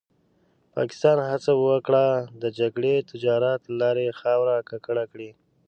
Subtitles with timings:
[0.75, 2.05] پاکستان هڅه وکړه
[2.41, 5.29] د جګړې تجارت له لارې خاوره ککړه کړي.